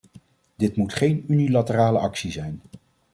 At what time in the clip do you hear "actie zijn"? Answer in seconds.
1.99-2.61